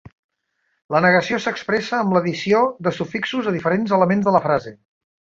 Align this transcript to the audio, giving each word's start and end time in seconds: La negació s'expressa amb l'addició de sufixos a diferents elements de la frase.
La 0.93 0.99
negació 1.05 1.37
s'expressa 1.43 1.95
amb 1.99 2.15
l'addició 2.15 2.61
de 2.87 2.93
sufixos 2.95 3.49
a 3.51 3.53
diferents 3.57 3.93
elements 3.99 4.27
de 4.29 4.33
la 4.37 4.41
frase. 4.47 4.73